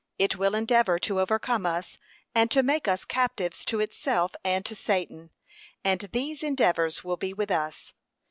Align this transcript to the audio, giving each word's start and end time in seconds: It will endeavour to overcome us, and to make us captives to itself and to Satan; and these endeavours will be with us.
It 0.17 0.35
will 0.35 0.55
endeavour 0.55 0.97
to 0.97 1.19
overcome 1.19 1.63
us, 1.67 1.99
and 2.33 2.49
to 2.49 2.63
make 2.63 2.87
us 2.87 3.05
captives 3.05 3.63
to 3.65 3.79
itself 3.81 4.33
and 4.43 4.65
to 4.65 4.75
Satan; 4.75 5.29
and 5.83 5.99
these 6.11 6.41
endeavours 6.41 7.03
will 7.03 7.17
be 7.17 7.33
with 7.35 7.51
us. 7.51 7.93